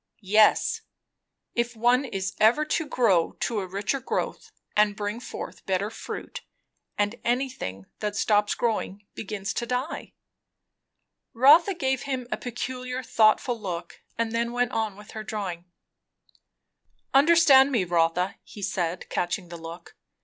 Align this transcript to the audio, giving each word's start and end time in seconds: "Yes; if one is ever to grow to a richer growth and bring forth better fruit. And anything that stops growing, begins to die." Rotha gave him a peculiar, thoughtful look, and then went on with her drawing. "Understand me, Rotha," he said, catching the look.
"Yes; 0.33 0.81
if 1.53 1.75
one 1.75 2.05
is 2.05 2.33
ever 2.39 2.65
to 2.65 2.87
grow 2.87 3.33
to 3.41 3.59
a 3.59 3.67
richer 3.67 3.99
growth 3.99 4.51
and 4.75 4.95
bring 4.95 5.19
forth 5.19 5.63
better 5.67 5.91
fruit. 5.91 6.41
And 6.97 7.21
anything 7.23 7.85
that 7.99 8.15
stops 8.15 8.55
growing, 8.55 9.05
begins 9.13 9.53
to 9.53 9.67
die." 9.67 10.13
Rotha 11.33 11.75
gave 11.75 12.01
him 12.01 12.27
a 12.31 12.37
peculiar, 12.37 13.03
thoughtful 13.03 13.59
look, 13.61 14.01
and 14.17 14.31
then 14.31 14.53
went 14.53 14.71
on 14.71 14.97
with 14.97 15.11
her 15.11 15.21
drawing. 15.23 15.65
"Understand 17.13 17.71
me, 17.71 17.83
Rotha," 17.83 18.39
he 18.41 18.63
said, 18.63 19.07
catching 19.07 19.49
the 19.49 19.57
look. 19.59 19.95